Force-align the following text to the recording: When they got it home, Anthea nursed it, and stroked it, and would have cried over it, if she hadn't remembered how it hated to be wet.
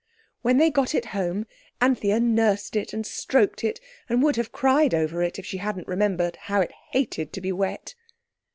When 0.41 0.57
they 0.57 0.71
got 0.71 0.95
it 0.95 1.05
home, 1.13 1.45
Anthea 1.79 2.19
nursed 2.19 2.75
it, 2.75 2.91
and 2.91 3.05
stroked 3.05 3.63
it, 3.63 3.79
and 4.09 4.23
would 4.23 4.35
have 4.35 4.51
cried 4.51 4.95
over 4.95 5.21
it, 5.21 5.37
if 5.37 5.45
she 5.45 5.57
hadn't 5.57 5.87
remembered 5.87 6.37
how 6.37 6.59
it 6.59 6.71
hated 6.91 7.31
to 7.33 7.39
be 7.39 7.51
wet. 7.51 7.93